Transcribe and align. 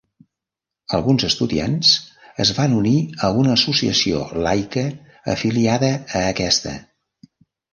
Alguns 0.97 1.25
estudiants 1.27 1.91
es 2.45 2.51
van 2.61 2.73
unir 2.77 2.95
a 3.27 3.31
una 3.43 3.51
associació 3.59 4.23
laica 4.49 4.87
afiliada 5.35 5.91
a 5.93 6.25
aquesta. 6.33 6.75